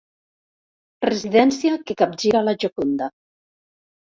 [1.05, 3.11] Residència que capgira la Gioconda.